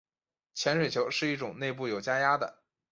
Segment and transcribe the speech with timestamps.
[0.55, 2.63] 潜水球是一种内部有加压的。